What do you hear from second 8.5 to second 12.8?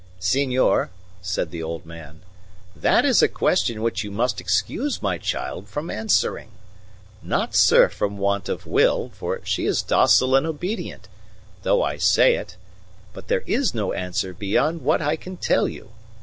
will, for she is docile and obedient, though I say it,